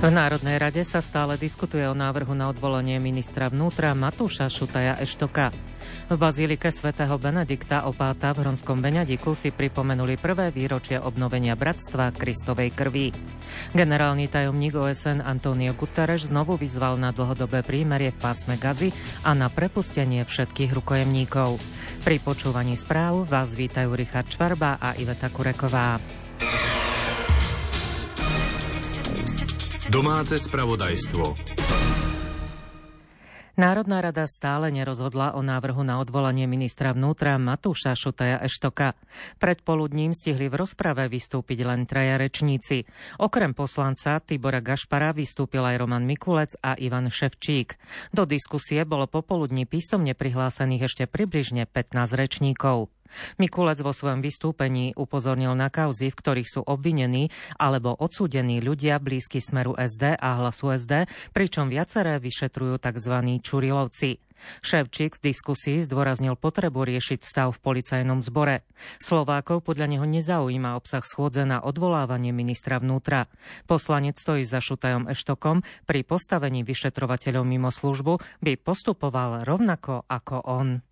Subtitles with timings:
[0.00, 5.52] V Národnej rade sa stále diskutuje o návrhu na odvolanie ministra vnútra Matúša Šutaja Eštoka.
[6.08, 12.72] V bazílike svätého Benedikta opáta v Hronskom Beňadiku si pripomenuli prvé výročie obnovenia bratstva Kristovej
[12.72, 13.12] krvi.
[13.76, 19.52] Generálny tajomník OSN Antonio Guterres znovu vyzval na dlhodobé prímerie v pásme Gazy a na
[19.52, 21.60] prepustenie všetkých rukojemníkov.
[22.08, 26.19] Pri počúvaní správ vás vítajú Richard Čvarba a Iveta Kureková.
[29.90, 31.34] Domáce spravodajstvo.
[33.58, 38.94] Národná rada stále nerozhodla o návrhu na odvolanie ministra vnútra Matúša Šutaja Eštoka.
[39.42, 42.86] Predpoludním stihli v rozprave vystúpiť len traja rečníci.
[43.18, 47.74] Okrem poslanca Tibora Gašpara vystúpil aj Roman Mikulec a Ivan Ševčík.
[48.14, 52.94] Do diskusie bolo popoludní písomne prihlásených ešte približne 15 rečníkov.
[53.38, 59.42] Mikulec vo svojom vystúpení upozornil na kauzy, v ktorých sú obvinení alebo odsúdení ľudia blízky
[59.42, 63.14] smeru SD a hlasu SD, pričom viaceré vyšetrujú tzv.
[63.40, 64.30] Čurilovci.
[64.64, 68.64] Ševčík v diskusii zdôraznil potrebu riešiť stav v policajnom zbore.
[68.96, 73.28] Slovákov podľa neho nezaujíma obsah schôdze na odvolávanie ministra vnútra.
[73.68, 80.89] Poslanec stojí za Šutajom Eštokom, pri postavení vyšetrovateľov mimo službu by postupoval rovnako ako on.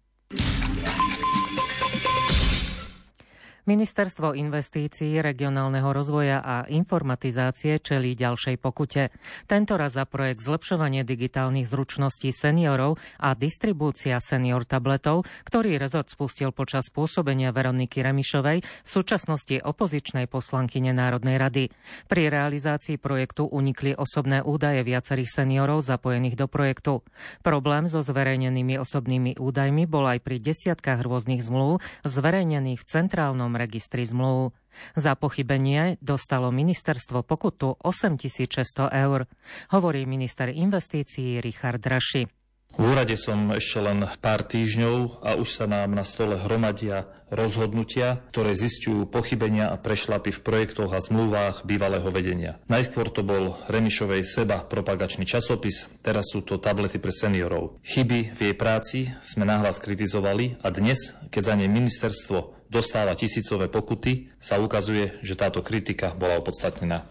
[3.68, 9.12] Ministerstvo investícií, regionálneho rozvoja a informatizácie čelí ďalšej pokute.
[9.44, 16.48] Tento raz za projekt zlepšovanie digitálnych zručností seniorov a distribúcia senior tabletov, ktorý rezort spustil
[16.48, 21.68] počas pôsobenia Veroniky Remišovej, v súčasnosti opozičnej poslankyne Národnej rady.
[22.08, 27.04] Pri realizácii projektu unikli osobné údaje viacerých seniorov zapojených do projektu.
[27.44, 34.06] Problém so zverejnenými osobnými údajmi bol aj pri desiatkách rôznych zmluv zverejnených v centrálnom registri
[34.06, 34.54] zmluv.
[34.94, 39.26] Za pochybenie dostalo ministerstvo pokutu 8600 eur,
[39.74, 42.38] hovorí minister investícií Richard Raši.
[42.76, 48.20] V úrade som ešte len pár týždňov a už sa nám na stole hromadia rozhodnutia,
[48.28, 52.60] ktoré zistujú pochybenia a prešlapy v projektoch a zmluvách bývalého vedenia.
[52.68, 57.80] Najskôr to bol Remišovej seba propagačný časopis, teraz sú to tablety pre seniorov.
[57.84, 63.66] Chyby v jej práci sme nahlas kritizovali a dnes, keď za nej ministerstvo dostáva tisícové
[63.72, 67.10] pokuty, sa ukazuje, že táto kritika bola opodstatnená.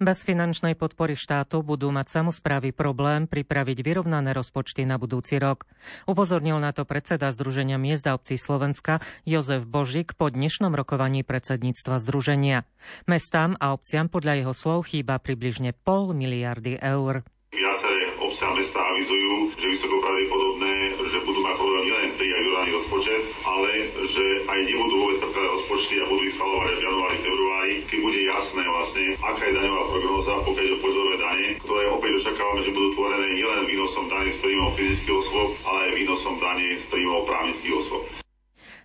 [0.00, 5.68] Bez finančnej podpory štátu budú mať samozprávy problém pripraviť vyrovnané rozpočty na budúci rok.
[6.08, 12.00] Upozornil na to predseda Združenia miest a obcí Slovenska Jozef Božik po dnešnom rokovaní predsedníctva
[12.00, 12.64] Združenia.
[13.04, 17.20] Mestám a obciam podľa jeho slov chýba približne pol miliardy eur.
[17.60, 22.42] Viaceré obce a mesta avizujú, že vysoko pravdepodobné, že budú mať problém nielen pri aj
[22.46, 23.70] vyrovnaný rozpočet, ale
[24.06, 28.20] že aj nebudú vôbec predkladať rozpočty a budú ich schvalovať v januári, februári, keď bude
[28.22, 32.70] jasné vlastne, aká je daňová prognoza, pokiaľ ide o podľové dane, ktoré opäť očakávame, že
[32.70, 37.26] budú tvorené nielen výnosom daní z príjmov fyzických osôb, ale aj výnosom daní z príjmov
[37.26, 38.29] právnických osôb.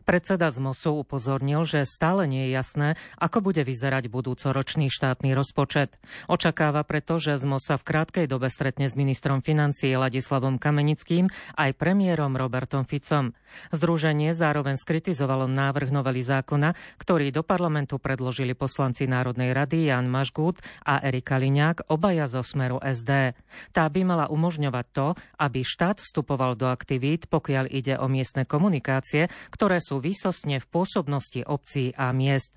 [0.05, 5.97] Predseda z MOSu upozornil, že stále nie je jasné, ako bude vyzerať budúcoročný štátny rozpočet.
[6.29, 11.25] Očakáva preto, že ZMO sa v krátkej dobe stretne s ministrom financií Ladislavom Kamenickým
[11.57, 13.33] aj premiérom Robertom Ficom.
[13.73, 20.61] Združenie zároveň skritizovalo návrh novely zákona, ktorý do parlamentu predložili poslanci Národnej rady Jan Mažgút
[20.85, 23.33] a Erika Liňák, obaja zo smeru SD.
[23.73, 25.07] Tá by mala umožňovať to,
[25.41, 31.41] aby štát vstupoval do aktivít, pokiaľ ide o miestne komunikácie, ktoré sú sú v pôsobnosti
[31.45, 32.55] obcí a miest.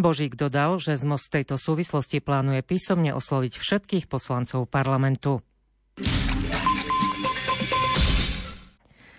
[0.00, 5.44] Božík dodal, že ZMOS v tejto súvislosti plánuje písomne osloviť všetkých poslancov parlamentu.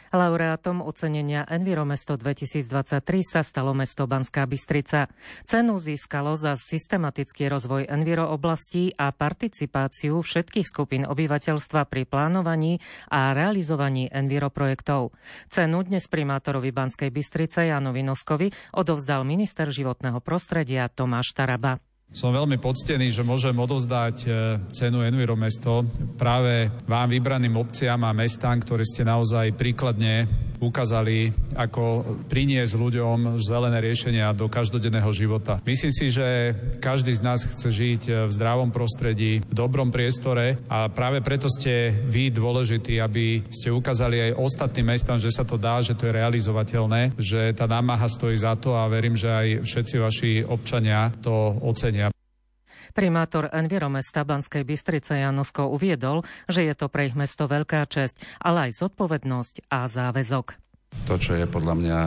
[0.10, 5.10] Laureátom ocenenia Enviromesto 2023 sa stalo mesto Banská Bystrica.
[5.46, 12.78] Cenu získalo za systematický rozvoj enviro oblastí a participáciu všetkých skupín obyvateľstva pri plánovaní
[13.10, 15.14] a realizovaní enviro projektov.
[15.50, 18.48] Cenu dnes primátorovi Banskej Bystrice Janovi Noskovi
[18.78, 21.89] odovzdal minister životného prostredia Tomáš Taraba.
[22.10, 24.30] Som veľmi poctený, že môžem odovzdať e,
[24.74, 25.86] cenu Enviromesto
[26.18, 30.26] práve vám vybraným obciam a mestám, ktoré ste naozaj príkladne
[30.60, 35.64] ukázali, ako priniesť ľuďom zelené riešenia do každodenného života.
[35.64, 36.54] Myslím si, že
[36.84, 41.90] každý z nás chce žiť v zdravom prostredí, v dobrom priestore a práve preto ste
[41.92, 46.18] vy dôležití, aby ste ukázali aj ostatným mestám, že sa to dá, že to je
[46.20, 51.56] realizovateľné, že tá námaha stojí za to a verím, že aj všetci vaši občania to
[51.64, 52.19] ocenia.
[52.94, 58.70] Primátor Enviromesta Banskej Bystrice Janosko uviedol, že je to pre ich mesto veľká česť, ale
[58.70, 60.70] aj zodpovednosť a záväzok.
[61.06, 62.00] To, čo je podľa mňa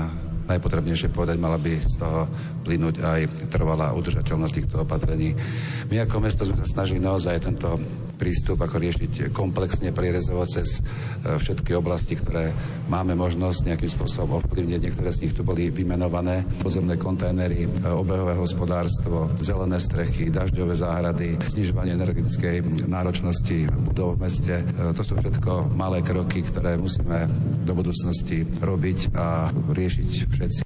[0.57, 2.29] najpotrebnejšie povedať, mala by z toho
[2.63, 3.21] plynúť aj
[3.51, 5.35] trvalá udržateľnosť týchto opatrení.
[5.91, 7.77] My ako mesto sme sa snažili naozaj tento
[8.23, 10.81] prístup, ako riešiť komplexne prierezovo cez e,
[11.43, 12.55] všetky oblasti, ktoré
[12.87, 14.79] máme možnosť nejakým spôsobom ovplyvniť.
[14.79, 16.47] Niektoré z nich tu boli vymenované.
[16.63, 24.55] Podzemné kontajnery, e, obehové hospodárstvo, zelené strechy, dažďové záhrady, znižovanie energetickej náročnosti budov v meste.
[24.55, 27.27] E, to sú všetko malé kroky, ktoré musíme
[27.67, 30.63] do budúcnosti robiť a riešiť všetci.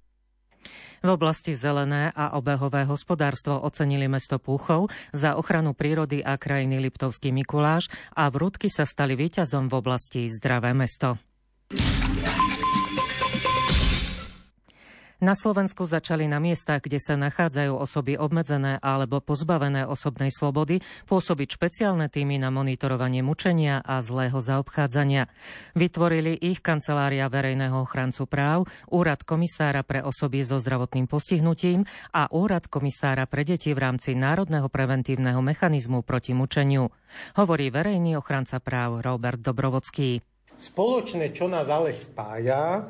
[1.04, 7.30] V oblasti zelené a obehové hospodárstvo ocenili mesto Púchov za ochranu prírody a krajiny Liptovský
[7.30, 11.20] Mikuláš a vrútky sa stali víťazom v oblasti Zdravé mesto.
[15.16, 21.56] Na Slovensku začali na miestach, kde sa nachádzajú osoby obmedzené alebo pozbavené osobnej slobody, pôsobiť
[21.56, 25.32] špeciálne týmy na monitorovanie mučenia a zlého zaobchádzania.
[25.72, 32.68] Vytvorili ich Kancelária verejného ochrancu práv, Úrad komisára pre osoby so zdravotným postihnutím a Úrad
[32.68, 36.92] komisára pre deti v rámci Národného preventívneho mechanizmu proti mučeniu.
[37.40, 40.20] Hovorí verejný ochranca práv Robert Dobrovodský.
[40.60, 42.84] Spoločné, čo nás ale spája,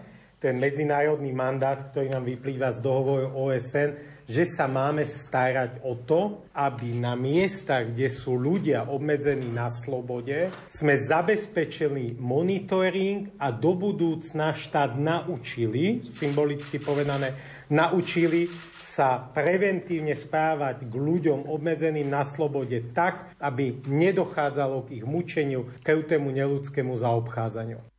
[0.46, 3.98] ten medzinárodný mandát, ktorý nám vyplýva z dohovoru OSN,
[4.30, 10.54] že sa máme starať o to, aby na miestach, kde sú ľudia obmedzení na slobode,
[10.70, 17.34] sme zabezpečili monitoring a do budúcna štát naučili, symbolicky povedané,
[17.66, 18.46] naučili
[18.78, 25.90] sa preventívne správať k ľuďom obmedzeným na slobode tak, aby nedochádzalo k ich mučeniu, k
[25.90, 27.95] krutému neludskému zaobchádzaniu.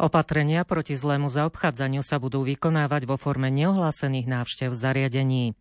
[0.00, 5.54] Opatrenia proti zlému zaobchádzaniu sa budú vykonávať vo forme neohlásených návštev zariadení.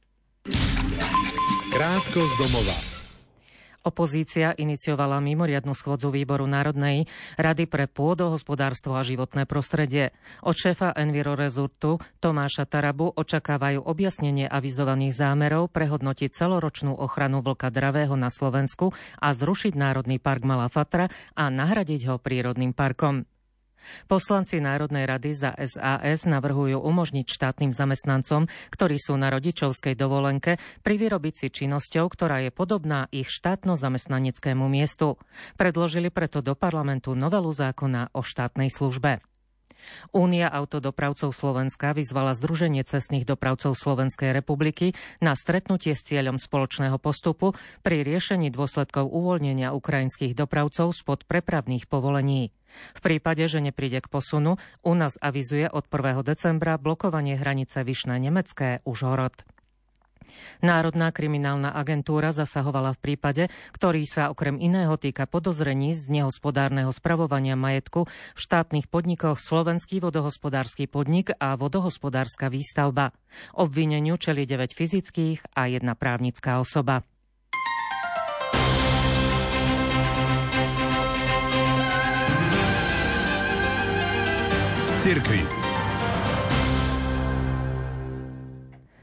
[1.72, 2.92] Krátko z domova.
[3.82, 10.14] Opozícia iniciovala mimoriadnu schôdzu výboru Národnej rady pre pôdohospodárstvo a životné prostredie.
[10.46, 18.14] Od šéfa Enviro Rezortu Tomáša Tarabu očakávajú objasnenie avizovaných zámerov prehodnotiť celoročnú ochranu vlka dravého
[18.14, 23.26] na Slovensku a zrušiť Národný park Malá Fatra a nahradiť ho prírodným parkom.
[24.06, 31.34] Poslanci Národnej rady za SAS navrhujú umožniť štátnym zamestnancom, ktorí sú na rodičovskej dovolenke, privyrobiť
[31.34, 35.18] si činnosťou, ktorá je podobná ich štátno-zamestnaneckému miestu.
[35.60, 39.22] Predložili preto do parlamentu novelu zákona o štátnej službe.
[40.14, 47.58] Únia autodopravcov Slovenska vyzvala Združenie cestných dopravcov Slovenskej republiky na stretnutie s cieľom spoločného postupu
[47.82, 52.54] pri riešení dôsledkov uvoľnenia ukrajinských dopravcov spod prepravných povolení.
[52.98, 56.24] V prípade, že nepríde k posunu, u nás avizuje od 1.
[56.26, 59.34] decembra blokovanie hranice Vyšné Nemecké Užhorod.
[60.62, 67.58] Národná kriminálna agentúra zasahovala v prípade, ktorý sa okrem iného týka podozrení z nehospodárneho spravovania
[67.58, 73.12] majetku v štátnych podnikoch Slovenský vodohospodársky podnik a vodohospodárska výstavba.
[73.58, 77.04] Obvineniu čeli 9 fyzických a jedna právnická osoba.
[85.02, 85.42] Cirkvi.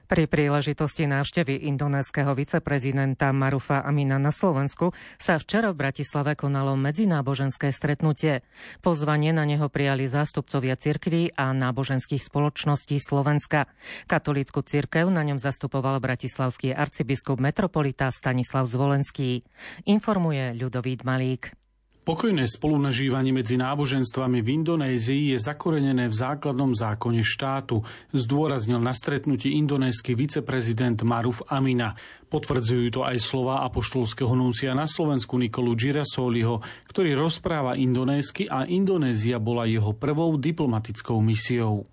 [0.07, 7.75] Pri príležitosti návštevy indonéskeho viceprezidenta Marufa Amina na Slovensku sa včera v Bratislave konalo medzináboženské
[7.75, 8.47] stretnutie.
[8.79, 13.67] Pozvanie na neho prijali zástupcovia cirkví a náboženských spoločností Slovenska.
[14.07, 19.43] Katolícku cirkev na ňom zastupoval bratislavský arcibiskup metropolita Stanislav Zvolenský.
[19.83, 21.68] Informuje Ľudovít Malík.
[22.09, 27.85] Pokojné spolunažívanie medzi náboženstvami v Indonézii je zakorenené v základnom zákone štátu,
[28.17, 31.93] zdôraznil na stretnutí indonésky viceprezident Maruf Amina.
[32.29, 39.41] Potvrdzujú to aj slova apoštolského núcia na Slovensku Nikolu Girasoliho, ktorý rozpráva indonésky a Indonézia
[39.41, 41.89] bola jeho prvou diplomatickou misiou.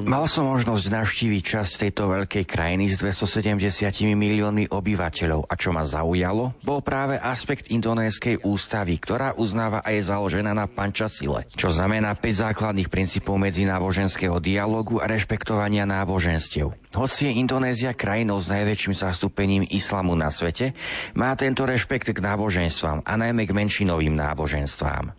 [0.00, 5.44] Mal som možnosť navštíviť časť tejto veľkej krajiny s 270 miliónmi obyvateľov.
[5.44, 10.64] A čo ma zaujalo, bol práve aspekt indonéskej ústavy, ktorá uznáva a je založená na
[10.72, 16.70] pančasile, čo znamená 5 základných princípov medzináboženského dialogu a rešpektovania náboženstva náboženstiev.
[16.94, 20.70] Hoci je Indonézia krajinou s najväčším zastúpením islamu na svete,
[21.18, 25.10] má tento rešpekt k náboženstvám a najmä k menšinovým náboženstvám.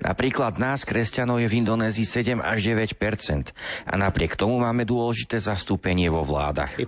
[0.00, 3.52] Napríklad nás, kresťanov, je v Indonézii 7 až 9%
[3.84, 6.80] a napriek tomu máme dôležité zastúpenie vo vládach.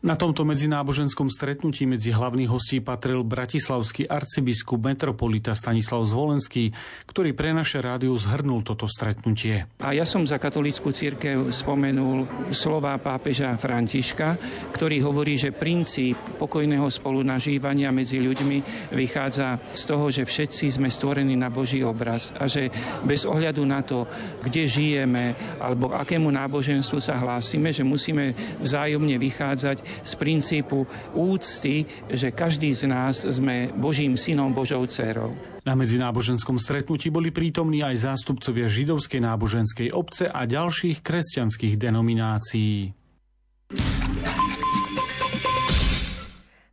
[0.00, 6.72] Na tomto medzináboženskom stretnutí medzi hlavných hostí patril bratislavský arcibiskup metropolita Stanislav Zvolenský,
[7.04, 9.68] ktorý pre naše rádiu zhrnul toto stretnutie.
[9.84, 14.40] A ja som za katolícku církev spomenul slova pápeža Františka,
[14.72, 21.34] ktorý hovorí, že princíp pokojného spolunažívania medzi ľuďmi vychádza z toho, že všetci sme stvorení
[21.34, 22.70] na Boží obraz a že
[23.02, 24.06] bez ohľadu na to,
[24.44, 32.30] kde žijeme alebo akému náboženstvu sa hlásime, že musíme vzájomne vychádzať z princípu úcty, že
[32.30, 35.34] každý z nás sme Božím synom, Božou dcerou.
[35.66, 42.94] Na medzináboženskom stretnutí boli prítomní aj zástupcovia židovskej náboženskej obce a ďalších kresťanských denominácií.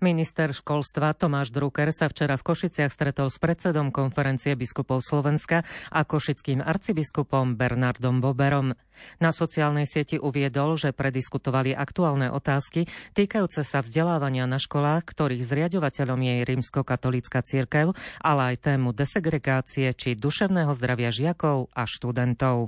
[0.03, 6.03] Minister školstva Tomáš Drucker sa včera v Košiciach stretol s predsedom konferencie biskupov Slovenska a
[6.03, 8.75] košickým arcibiskupom Bernardom Boberom.
[9.23, 16.19] Na sociálnej sieti uviedol, že prediskutovali aktuálne otázky týkajúce sa vzdelávania na školách, ktorých zriadovateľom
[16.19, 22.67] je rímskokatolícka církev, ale aj tému desegregácie či duševného zdravia žiakov a študentov.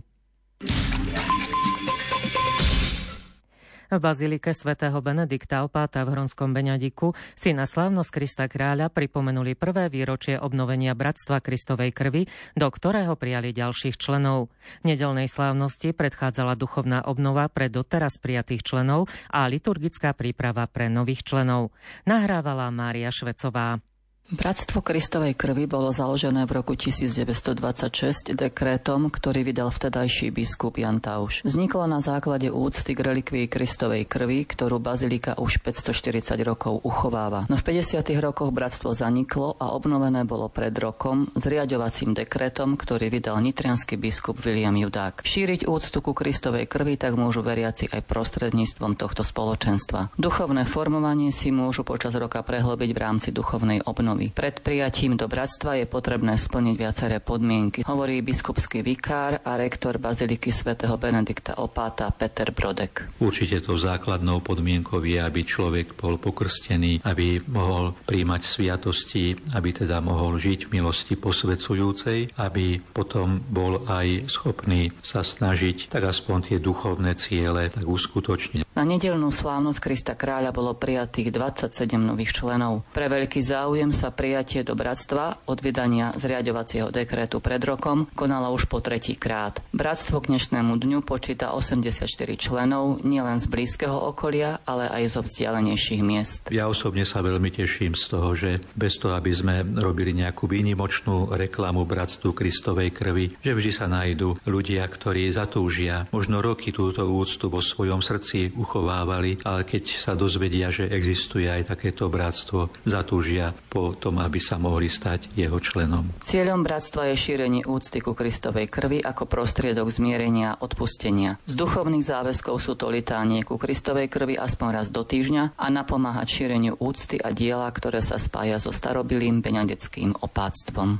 [3.95, 9.87] V bazilike svätého Benedikta opáta v Hronskom Beňadiku si na slávnosť Krista kráľa pripomenuli prvé
[9.87, 12.27] výročie obnovenia Bratstva Kristovej krvi,
[12.59, 14.51] do ktorého prijali ďalších členov.
[14.83, 21.71] Nedelnej slávnosti predchádzala duchovná obnova pre doteraz prijatých členov a liturgická príprava pre nových členov.
[22.03, 23.79] Nahrávala Mária Švecová.
[24.25, 31.45] Bratstvo Kristovej krvi bolo založené v roku 1926 dekrétom, ktorý vydal vtedajší biskup Jan Tauš.
[31.45, 37.45] Vzniklo na základe úcty k relikvii Kristovej krvi, ktorú bazilika už 540 rokov uchováva.
[37.53, 38.01] No v 50.
[38.17, 44.73] rokoch bratstvo zaniklo a obnovené bolo pred rokom zriadovacím dekrétom, ktorý vydal nitrianský biskup William
[44.73, 45.21] Judák.
[45.21, 50.17] Šíriť úctu ku Kristovej krvi tak môžu veriaci aj prostredníctvom tohto spoločenstva.
[50.17, 54.31] Duchovné formovanie si môžu počas roka prehlbiť v rámci duchovnej obnovy Jánovi.
[54.31, 60.55] Pred prijatím do bratstva je potrebné splniť viaceré podmienky, hovorí biskupský vikár a rektor Baziliky
[60.55, 63.19] svätého Benedikta Opáta Peter Brodek.
[63.19, 69.99] Určite to základnou podmienkou je, aby človek bol pokrstený, aby mohol príjmať sviatosti, aby teda
[69.99, 76.57] mohol žiť v milosti posvedzujúcej, aby potom bol aj schopný sa snažiť tak aspoň tie
[76.63, 78.63] duchovné ciele tak uskutočniť.
[78.75, 82.83] Na nedelnú slávnosť Krista kráľa bolo prijatých 27 nových členov.
[82.91, 88.69] Pre veľký záujem sa prijatie do bratstva od vydania zriadovacieho dekrétu pred rokom konalo už
[88.69, 89.63] po tretí krát.
[89.73, 92.05] Bratstvo k dnešnému dňu počíta 84
[92.37, 96.41] členov nielen z blízkeho okolia, ale aj zo vzdialenejších miest.
[96.53, 101.33] Ja osobne sa veľmi teším z toho, že bez toho, aby sme robili nejakú výnimočnú
[101.33, 107.47] reklamu Bratstvu Kristovej krvi, že vždy sa nájdú ľudia, ktorí zatúžia možno roky túto úctu
[107.47, 113.94] vo svojom srdci uchovávali, ale keď sa dozvedia, že existuje aj takéto bratstvo, zatúžia po
[113.95, 116.11] tom, aby sa mohli stať jeho členom.
[116.21, 121.39] Cieľom bratstva je šírenie úcty ku Kristovej krvi ako prostriedok zmierenia a odpustenia.
[121.47, 126.27] Z duchovných záväzkov sú to litánie ku Kristovej krvi aspoň raz do týždňa a napomáhať
[126.27, 130.99] šíreniu úcty a diela, ktoré sa spája so starobilým beňadeckým opáctvom.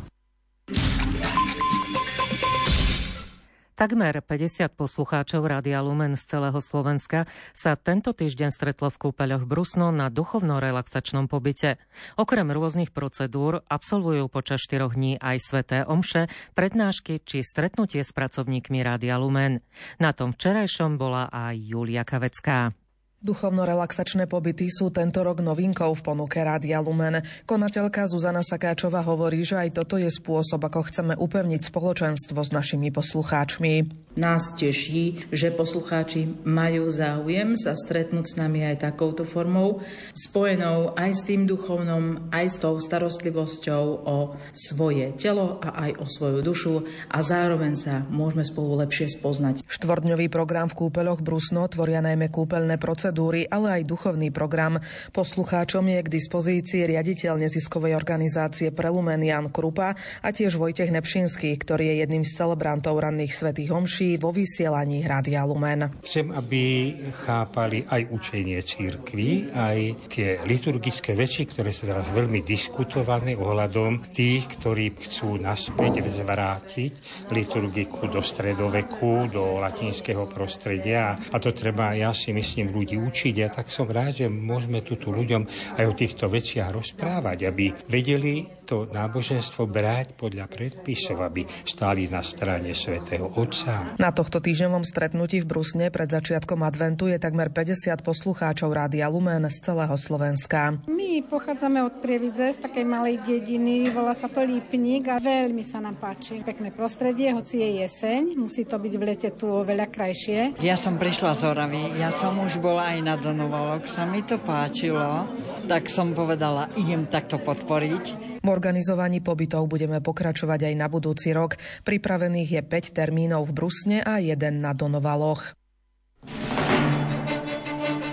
[3.75, 9.91] Takmer 50 poslucháčov Rádia Lumen z celého Slovenska sa tento týždeň stretlo v kúpeľoch Brusno
[9.91, 11.75] na duchovno-relaxačnom pobyte.
[12.15, 18.79] Okrem rôznych procedúr absolvujú počas 4 dní aj sveté omše, prednášky či stretnutie s pracovníkmi
[18.79, 19.59] Rádia Lumen.
[19.99, 22.84] Na tom včerajšom bola aj Julia Kavecká.
[23.25, 27.25] Duchovno-relaxačné pobyty sú tento rok novinkou v ponuke Rádia Lumen.
[27.49, 32.93] Konateľka Zuzana Sakáčová hovorí, že aj toto je spôsob, ako chceme upevniť spoločenstvo s našimi
[32.93, 34.05] poslucháčmi.
[34.21, 39.81] Nás teší, že poslucháči majú záujem sa stretnúť s nami aj takouto formou,
[40.13, 46.05] spojenou aj s tým duchovnom, aj s tou starostlivosťou o svoje telo a aj o
[46.05, 46.75] svoju dušu
[47.09, 49.65] a zároveň sa môžeme spolu lepšie spoznať.
[49.65, 54.83] Štvordňový program v kúpeľoch Brusno tvoria najmä kúpeľné procedúry procedúry, ale aj duchovný program.
[55.15, 61.95] Poslucháčom je k dispozícii riaditeľ neziskovej organizácie Prelumen Jan Krupa a tiež Vojtech Nepšinský, ktorý
[61.95, 65.95] je jedným z celebrantov ranných svetých homší vo vysielaní Hradia Lumen.
[66.03, 66.91] Chcem, aby
[67.23, 69.79] chápali aj učenie církvy, aj
[70.11, 76.91] tie liturgické veci, ktoré sú teraz veľmi diskutované ohľadom tých, ktorí chcú naspäť zvrátiť
[77.31, 81.15] liturgiku do stredoveku, do latinského prostredia.
[81.31, 83.35] A to treba, ja si myslím, ľudí učiť.
[83.45, 85.45] A tak som rád, že môžeme tu ľuďom
[85.77, 92.25] aj o týchto veciach rozprávať, aby vedeli to náboženstvo brať podľa predpisov, aby stáli na
[92.25, 93.93] strane svätého Otca.
[94.01, 99.45] Na tohto týždňovom stretnutí v Brusne pred začiatkom adventu je takmer 50 poslucháčov Rádia Lumen
[99.47, 100.81] z celého Slovenska.
[100.89, 105.77] My pochádzame od Prievidze, z takej malej dediny, volá sa to Lípnik a veľmi sa
[105.77, 106.41] nám páči.
[106.41, 110.57] Pekné prostredie, hoci je jeseň, musí to byť v lete tu oveľa krajšie.
[110.65, 114.41] Ja som prišla z Oravy, ja som už bola aj na Donovalok, sa mi to
[114.41, 115.29] páčilo,
[115.69, 118.24] tak som povedala, idem takto podporiť.
[118.45, 121.57] V organizovaní pobytov budeme pokračovať aj na budúci rok.
[121.81, 125.57] Pripravených je 5 termínov v Brusne a jeden na Donovaloch.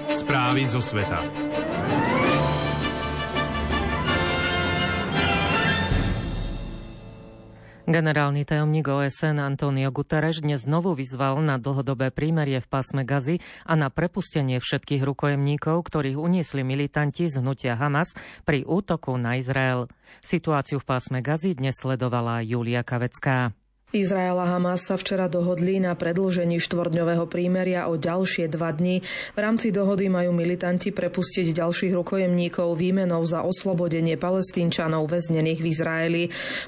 [0.08, 1.41] Správy zo sveta.
[7.92, 13.76] Generálny tajomník OSN Antonio Guterres dnes znovu vyzval na dlhodobé prímerie v pásme Gazy a
[13.76, 18.16] na prepustenie všetkých rukojemníkov, ktorých uniesli militanti z hnutia Hamas
[18.48, 19.92] pri útoku na Izrael.
[20.24, 23.52] Situáciu v pásme Gazy dnes sledovala Julia Kavecká.
[23.92, 29.04] Izrael a Hamas sa včera dohodli na predlžení štvordňového prímeria o ďalšie dva dni.
[29.04, 36.22] V rámci dohody majú militanti prepustiť ďalších rukojemníkov výmenou za oslobodenie palestínčanov väznených v Izraeli.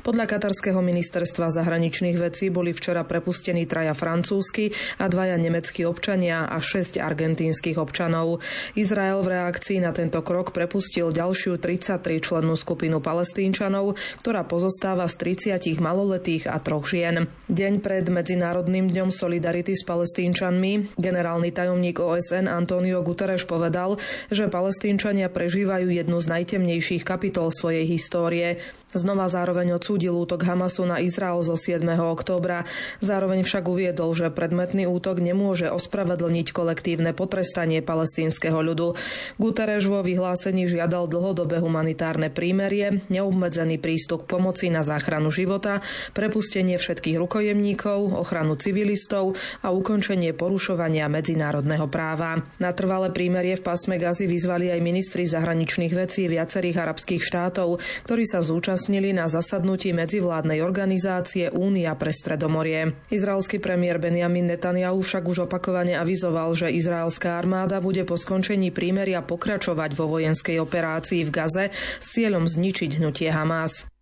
[0.04, 6.60] Podľa katarského ministerstva zahraničných vecí boli včera prepustení traja francúzsky a dvaja nemeckí občania a
[6.60, 8.44] šesť argentínskych občanov.
[8.76, 15.40] Izrael v reakcii na tento krok prepustil ďalšiu 33 člennú skupinu palestínčanov, ktorá pozostáva z
[15.56, 17.30] 30 maloletých a troch žien OSN.
[17.47, 24.00] Deň pred Medzinárodným dňom solidarity s palestínčanmi generálny tajomník OSN Antonio Guterres povedal,
[24.35, 28.59] že palestínčania prežívajú jednu z najtemnejších kapitol svojej histórie.
[28.94, 31.82] Znova zároveň odsúdil útok Hamasu na Izrael zo 7.
[31.98, 32.62] októbra.
[33.02, 38.94] Zároveň však uviedol, že predmetný útok nemôže ospravedlniť kolektívne potrestanie palestínskeho ľudu.
[39.42, 45.82] Guterres vo vyhlásení žiadal dlhodobé humanitárne prímerie, neobmedzený prístup pomoci na záchranu života,
[46.14, 49.34] prepustenie všetkých rukojemníkov, ochranu civilistov
[49.66, 52.38] a ukončenie porušovania medzinárodného práva.
[52.62, 58.22] Na trvalé prímerie v pásme Gazy vyzvali aj ministri zahraničných vecí viacerých arabských štátov, ktorí
[58.22, 62.92] sa zúčastnili zúčastnili na zasadnutí medzivládnej organizácie Únia pre Stredomorie.
[63.08, 69.24] Izraelský premiér Benjamin Netanyahu však už opakovane avizoval, že izraelská armáda bude po skončení prímeria
[69.24, 73.93] pokračovať vo vojenskej operácii v Gaze s cieľom zničiť hnutie Hamas.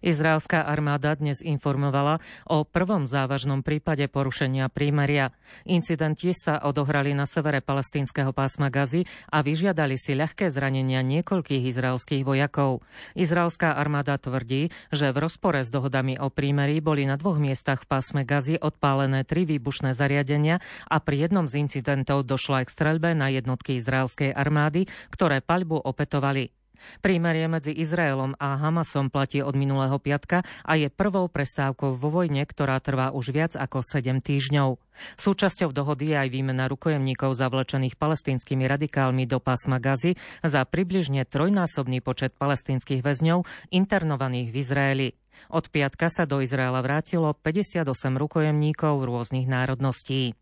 [0.00, 5.34] Izraelská armáda dnes informovala o prvom závažnom prípade porušenia prímeria.
[5.68, 12.24] Incidenti sa odohrali na severe palestínskeho pásma Gazy a vyžiadali si ľahké zranenia niekoľkých izraelských
[12.24, 12.80] vojakov.
[13.14, 17.90] Izraelská armáda tvrdí, že v rozpore s dohodami o prímeri boli na dvoch miestach v
[17.92, 23.12] pásme Gazy odpálené tri výbušné zariadenia a pri jednom z incidentov došlo aj k streľbe
[23.12, 26.55] na jednotky izraelskej armády, ktoré paľbu opetovali.
[27.00, 32.42] Prímerie medzi Izraelom a Hamasom platí od minulého piatka a je prvou prestávkou vo vojne,
[32.44, 34.78] ktorá trvá už viac ako 7 týždňov.
[35.20, 42.00] Súčasťou dohody je aj výmena rukojemníkov zavlečených palestínskymi radikálmi do pásma Gazy za približne trojnásobný
[42.00, 45.08] počet palestínskych väzňov internovaných v Izraeli.
[45.52, 47.84] Od piatka sa do Izraela vrátilo 58
[48.16, 50.32] rukojemníkov rôznych národností.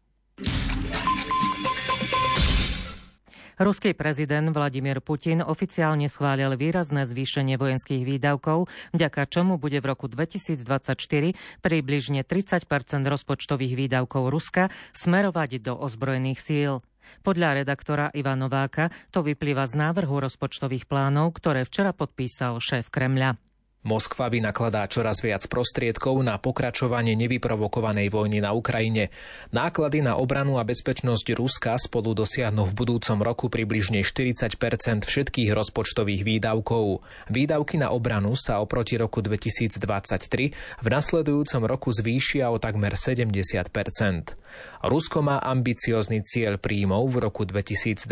[3.54, 10.10] Ruský prezident Vladimír Putin oficiálne schválil výrazné zvýšenie vojenských výdavkov, vďaka čomu bude v roku
[10.10, 10.98] 2024
[11.62, 12.66] približne 30%
[13.06, 16.72] rozpočtových výdavkov Ruska smerovať do ozbrojených síl.
[17.22, 23.53] Podľa redaktora Ivanováka to vyplýva z návrhu rozpočtových plánov, ktoré včera podpísal šéf Kremľa.
[23.84, 29.12] Moskva vynakladá čoraz viac prostriedkov na pokračovanie nevyprovokovanej vojny na Ukrajine.
[29.52, 34.56] Náklady na obranu a bezpečnosť Ruska spolu dosiahnu v budúcom roku približne 40%
[35.04, 37.04] všetkých rozpočtových výdavkov.
[37.28, 43.68] Výdavky na obranu sa oproti roku 2023 v nasledujúcom roku zvýšia o takmer 70%
[44.84, 48.04] Rusko má ambiciózny cieľ príjmov v roku 2024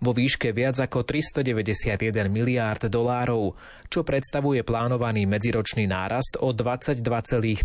[0.00, 3.52] vo výške viac ako 391 miliárd dolárov,
[3.92, 7.62] čo predstavuje je plánovaný medziročný nárast o 22,3%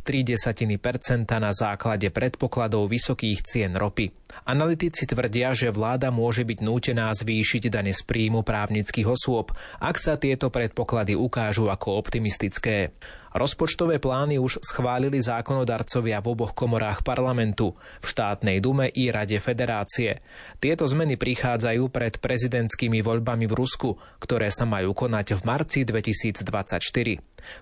[1.41, 4.13] na základe predpokladov vysokých cien ropy.
[4.45, 10.21] Analytici tvrdia, že vláda môže byť nútená zvýšiť dane z príjmu právnických osôb, ak sa
[10.21, 12.93] tieto predpoklady ukážu ako optimistické.
[13.33, 20.21] Rozpočtové plány už schválili zákonodarcovia v oboch komorách parlamentu, v štátnej dume i Rade federácie.
[20.61, 26.77] Tieto zmeny prichádzajú pred prezidentskými voľbami v Rusku, ktoré sa majú konať v marci 2024.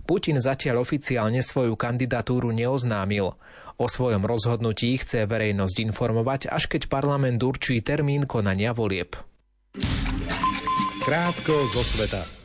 [0.04, 3.40] Putin zatiaľ oficiálne svoju kandidatúru neoznámil.
[3.80, 9.16] O svojom rozhodnutí chce verejnosť informovať, až keď parlament určí termín konania volieb.
[11.02, 12.41] Krátko zo sveta.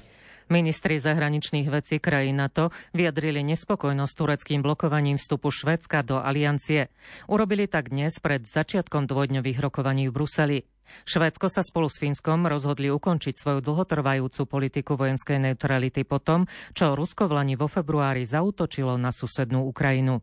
[0.46, 6.86] Ministri zahraničných vecí krajín NATO vyjadrili nespokojnosť tureckým blokovaním vstupu Švedska do aliancie.
[7.26, 10.58] Urobili tak dnes pred začiatkom dvojdňových rokovaní v Bruseli.
[11.02, 16.46] Švédsko sa spolu s Fínskom rozhodli ukončiť svoju dlhotrvajúcu politiku vojenskej neutrality po tom,
[16.78, 20.22] čo Rusko v Lani vo februári zautočilo na susednú Ukrajinu.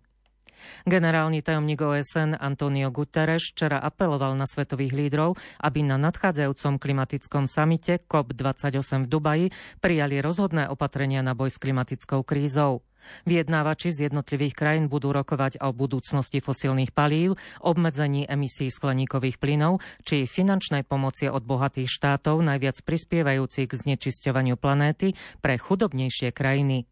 [0.83, 8.03] Generálny tajomník OSN Antonio Guterres včera apeloval na svetových lídrov, aby na nadchádzajúcom klimatickom samite
[8.05, 9.45] COP28 v Dubaji
[9.79, 12.83] prijali rozhodné opatrenia na boj s klimatickou krízou.
[13.27, 20.23] Vyjednávači z jednotlivých krajín budú rokovať o budúcnosti fosílnych palív, obmedzení emisí skleníkových plynov či
[20.23, 26.87] finančnej pomoci od bohatých štátov najviac prispievajúcich k znečisťovaniu planéty pre chudobnejšie krajiny.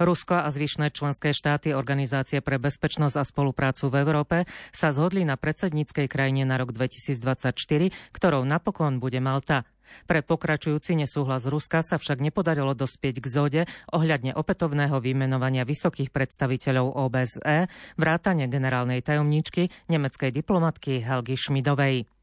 [0.00, 4.36] Rusko a zvyšné členské štáty Organizácie pre bezpečnosť a spoluprácu v Európe
[4.70, 7.54] sa zhodli na predsedníckej krajine na rok 2024,
[8.14, 9.64] ktorou napokon bude Malta.
[10.04, 13.60] Pre pokračujúci nesúhlas Ruska sa však nepodarilo dospieť k zóde
[13.92, 22.17] ohľadne opätovného vymenovania vysokých predstaviteľov OBSE, vrátane generálnej tajomníčky nemeckej diplomatky Helgy Schmidovej.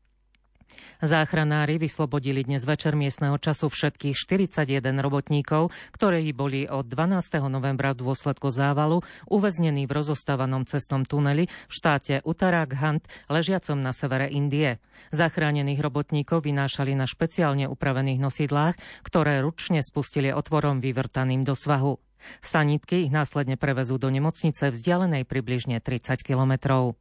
[1.03, 7.45] Záchranári vyslobodili dnes večer miestneho času všetkých 41 robotníkov, ktorí boli od 12.
[7.45, 14.31] novembra v dôsledku závalu uväznení v rozostávanom cestom tuneli v štáte Uttarakhand, ležiacom na severe
[14.31, 14.81] Indie.
[15.13, 18.75] Zachránených robotníkov vynášali na špeciálne upravených nosidlách,
[19.05, 22.01] ktoré ručne spustili otvorom vyvrtaným do svahu.
[22.41, 26.97] Sanitky ich následne prevezú do nemocnice vzdialenej približne 30 kilometrov.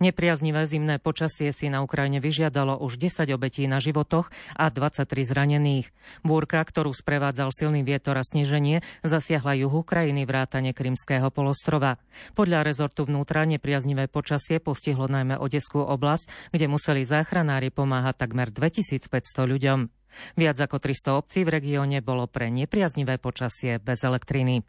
[0.00, 5.90] Nepriaznivé zimné počasie si na Ukrajine vyžiadalo už 10 obetí na životoch a 23 zranených.
[6.24, 11.98] Búrka, ktorú sprevádzal silný vietor a sneženie, zasiahla juh Ukrajiny vrátane Krymského polostrova.
[12.32, 19.08] Podľa rezortu vnútra nepriaznivé počasie postihlo najmä Odeskú oblasť, kde museli záchranári pomáhať takmer 2500
[19.48, 19.90] ľuďom.
[20.36, 24.60] Viac ako 300 obcí v regióne bolo pre nepriaznivé počasie bez elektriny.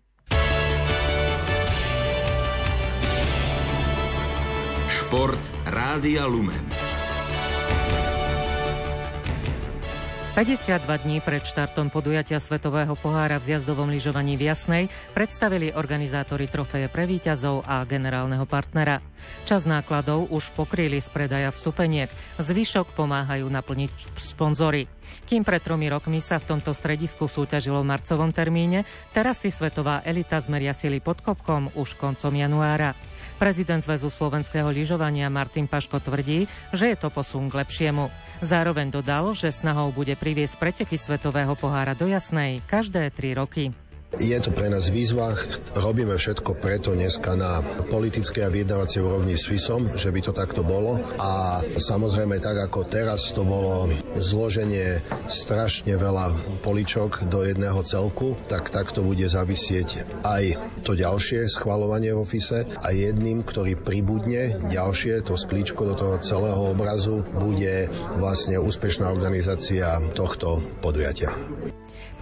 [5.14, 6.66] Šport Rádia Lumen.
[10.34, 16.90] 52 dní pred štartom podujatia Svetového pohára v zjazdovom lyžovaní v Jasnej predstavili organizátori trofeje
[16.90, 19.06] pre víťazov a generálneho partnera.
[19.46, 22.10] Čas nákladov už pokryli z predaja vstupeniek,
[22.42, 24.90] zvyšok pomáhajú naplniť sponzory.
[25.30, 28.82] Kým pred tromi rokmi sa v tomto stredisku súťažilo v marcovom termíne,
[29.14, 32.98] teraz si svetová elita zmeria sily pod kopkom už koncom januára.
[33.36, 38.08] Prezident Zväzu slovenského lyžovania Martin Paško tvrdí, že je to posun k lepšiemu.
[38.40, 43.76] Zároveň dodal, že snahou bude priviesť preteky Svetového pohára do Jasnej každé tri roky.
[44.22, 45.34] Je to pre nás výzva,
[45.74, 50.62] robíme všetko preto dneska na politické a vyjednávacie úrovni s FISom, že by to takto
[50.62, 51.02] bolo.
[51.18, 53.90] A samozrejme tak ako teraz to bolo
[54.22, 56.30] zloženie strašne veľa
[56.62, 62.94] poličok do jedného celku, tak takto bude zavisieť aj to ďalšie schvalovanie v ofise a
[62.94, 67.90] jedným, ktorý pribudne ďalšie, to sklíčko do toho celého obrazu, bude
[68.22, 71.34] vlastne úspešná organizácia tohto podujatia.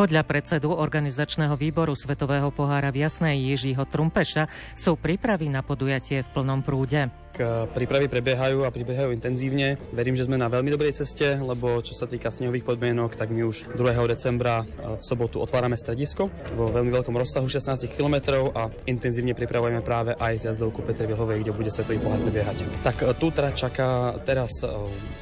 [0.01, 6.31] Podľa predsedu organizačného výboru Svetového pohára v Jasnej Jižího Trumpeša sú prípravy na podujatie v
[6.33, 7.05] plnom prúde.
[7.39, 9.79] E, prípravy prebiehajú a prebiehajú intenzívne.
[9.95, 13.47] Verím, že sme na veľmi dobrej ceste, lebo čo sa týka snehových podmienok, tak my
[13.47, 14.11] už 2.
[14.11, 19.81] decembra e, v sobotu otvárame stredisko vo veľmi veľkom rozsahu 16 km a intenzívne pripravujeme
[19.81, 22.57] práve aj z jazdovku Petri Vilhovej, kde bude svetový pohľad prebiehať.
[22.85, 24.51] Tak e, tu teda čaká teraz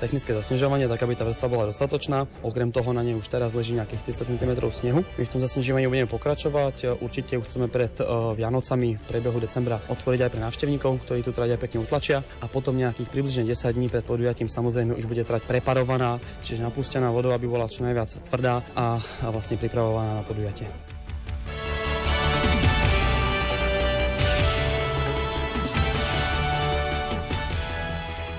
[0.02, 2.26] technické zasnežovanie, tak aby tá vrstva bola dostatočná.
[2.42, 5.00] Okrem toho na nej už teraz leží nejakých 30 cm snehu.
[5.06, 7.00] My v tom zasnežovaní budeme pokračovať.
[7.00, 11.60] Určite ju chceme pred Vianocami v priebehu decembra otvoriť aj pre návštevníkov, ktorí tu tradia
[11.60, 15.44] pekne utlačia tlačia a potom nejakých približne 10 dní pred podujatím samozrejme už bude trať
[15.44, 20.72] preparovaná, čiže napustená vodou, aby bola čo najviac tvrdá a vlastne pripravovaná na podujatie.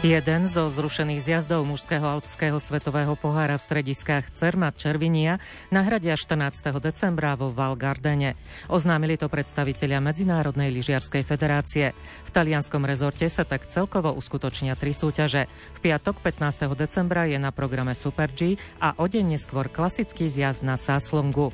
[0.00, 5.36] Jeden zo zrušených zjazdov mužského alpského svetového pohára v strediskách Cermat Červinia
[5.68, 6.72] nahradia 14.
[6.80, 8.32] decembra vo Val Gardene.
[8.72, 11.92] Oznámili to predstavitelia Medzinárodnej lyžiarskej federácie.
[12.24, 15.52] V talianskom rezorte sa tak celkovo uskutočnia tri súťaže.
[15.76, 16.72] V piatok 15.
[16.80, 21.52] decembra je na programe Super G a o deň neskôr klasický zjazd na Sáslongu.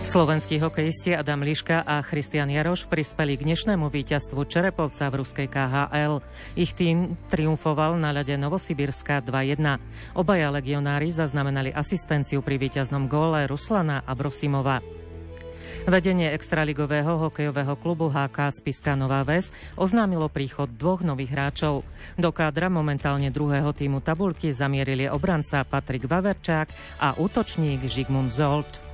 [0.00, 6.24] Slovenskí hokejisti Adam Liška a Christian Jaroš prispeli k dnešnému víťazstvu Čerepovca v ruskej KHL.
[6.56, 9.60] Ich tým triumfoval na ľade Novosibirska 2-1.
[10.16, 14.80] Obaja legionári zaznamenali asistenciu pri víťaznom góle Ruslana a Brosimova.
[15.84, 21.84] Vedenie extraligového hokejového klubu HK Spiska Nová Ves oznámilo príchod dvoch nových hráčov.
[22.16, 26.72] Do kádra momentálne druhého týmu tabulky zamierili obranca Patrik Vaverčák
[27.04, 28.89] a útočník Žigmund Zolt.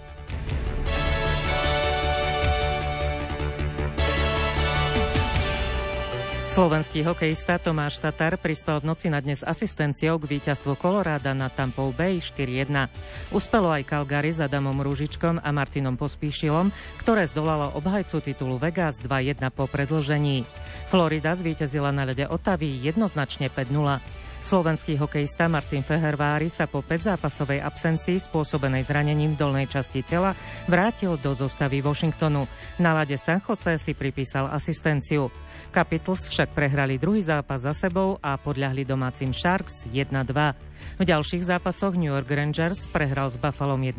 [6.56, 11.92] Slovenský hokejista Tomáš Tatar prispel v noci na dnes asistenciou k víťazstvu Koloráda na Tampou
[11.92, 12.88] Bay 4-1.
[13.28, 19.52] Uspelo aj Calgary s Adamom Rúžičkom a Martinom Pospíšilom, ktoré zdolalo obhajcu titulu Vegas 2-1
[19.52, 20.48] po predlžení.
[20.88, 24.25] Florida zvíťazila na lede Otavy jednoznačne 5-0.
[24.40, 30.36] Slovenský hokejista Martin Fehervári sa po 5-zápasovej absencii spôsobenej zranením v dolnej časti tela
[30.70, 32.46] vrátil do zostavy Washingtonu.
[32.78, 35.32] Na lade San Jose si pripísal asistenciu.
[35.74, 41.00] Capitals však prehrali druhý zápas za sebou a podľahli domácim Sharks 1-2.
[41.00, 43.98] V ďalších zápasoch New York Rangers prehral s Buffalo 1-5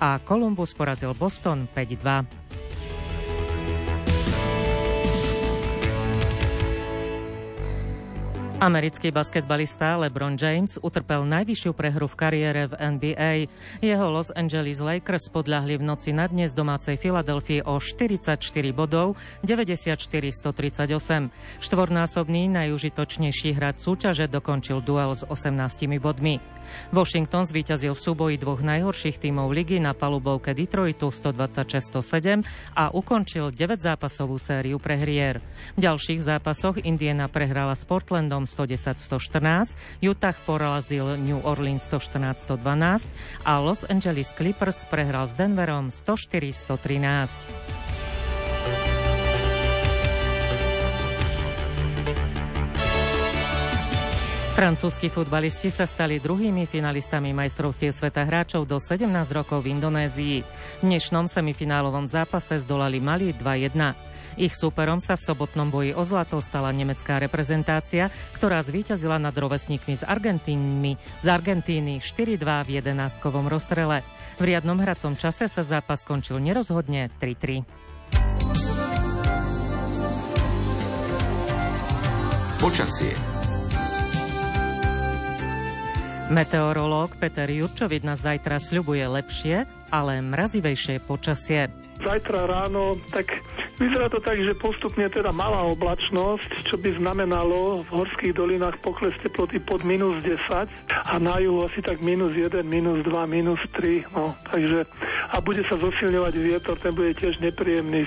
[0.00, 2.54] a Columbus porazil Boston 5-2.
[8.62, 13.50] Americký basketbalista LeBron James utrpel najvyššiu prehru v kariére v NBA.
[13.82, 18.38] Jeho Los Angeles Lakers podľahli v noci na dnes domácej Filadelfii o 44
[18.70, 21.34] bodov, 94-138.
[21.58, 26.38] Štvornásobný najužitočnejší hráč súťaže dokončil duel s 18 bodmi.
[26.90, 34.40] Washington zvíťazil v súboji dvoch najhorších tímov ligy na palubovke Detroitu 126-107 a ukončil 9-zápasovú
[34.40, 35.44] sériu prehrier.
[35.76, 43.04] V ďalších zápasoch Indiana prehrala s Portlandom 110-114, Utah porazil New Orleans 114-112
[43.44, 48.04] a Los Angeles Clippers prehral s Denverom 104-113.
[54.54, 60.46] Francúzski futbalisti sa stali druhými finalistami majstrovstiev sveta hráčov do 17 rokov v Indonézii.
[60.78, 64.13] V dnešnom semifinálovom zápase zdolali Mali 2-1.
[64.34, 69.94] Ich súperom sa v sobotnom boji o zlato stala nemecká reprezentácia, ktorá zvíťazila nad rovesníkmi
[69.98, 74.02] z Argentínmi z Argentíny 4-2 v 11-kovom rozstrele.
[74.38, 77.62] V riadnom hracom čase sa zápas skončil nerozhodne 3-3.
[82.58, 83.34] Počasie
[86.32, 91.68] Meteorológ Peter Jurčovič nás zajtra sľubuje lepšie, ale mrazivejšie počasie.
[92.00, 93.30] Zajtra ráno, tak
[93.78, 99.14] vyzerá to tak, že postupne teda malá oblačnosť, čo by znamenalo v horských dolinách pokles
[99.22, 104.14] teploty pod minus 10 a na juhu asi tak minus 1, minus 2, minus 3.
[104.14, 104.84] No, takže,
[105.32, 108.04] a bude sa zosilňovať vietor, ten bude tiež nepríjemný,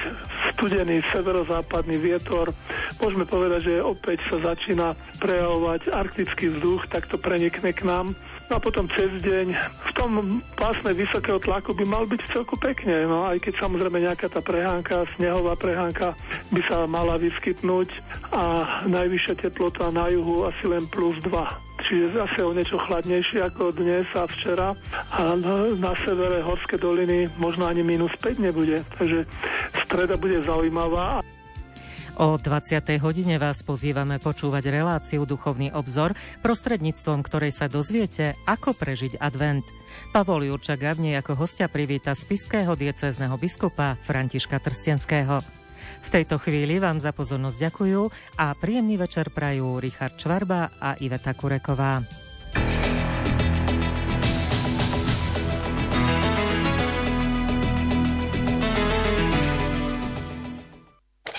[0.58, 2.50] studený severozápadný vietor.
[2.98, 8.18] Môžeme povedať, že opäť sa začína prejavovať arktický vzduch, tak to prenikne k nám.
[8.50, 13.06] No a potom cez deň v tom pásme vysokého tlaku by mal byť celku pekne,
[13.06, 16.18] no aj keď samozrejme nejaká tá prehánka, snehová prehánka
[16.50, 17.94] by sa mala vyskytnúť
[18.34, 18.44] a
[18.90, 24.10] najvyššia teplota na juhu asi len plus 2 čiže zase o niečo chladnejšie ako dnes
[24.18, 24.74] a včera
[25.14, 29.30] a na, na severe horské doliny možno ani minus 5 nebude, takže
[29.88, 31.24] streda bude zaujímavá.
[32.18, 32.98] O 20.
[33.00, 39.64] hodine vás pozývame počúvať reláciu Duchovný obzor, prostredníctvom ktorej sa dozviete, ako prežiť advent.
[40.12, 45.40] Pavol Jurča Gavne ako hostia privíta spiského diecézneho biskupa Františka Trstenského.
[46.04, 48.02] V tejto chvíli vám za pozornosť ďakujú
[48.42, 52.27] a príjemný večer prajú Richard Čvarba a Iveta Kureková.